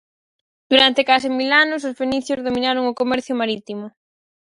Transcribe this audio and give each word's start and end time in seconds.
Durante 0.71 1.05
case 1.09 1.27
mil 1.39 1.49
anos 1.63 1.81
os 1.89 1.97
fenicios 2.01 2.43
dominaron 2.47 2.83
o 2.91 2.97
comercio 3.01 3.39
marítimo. 3.41 3.85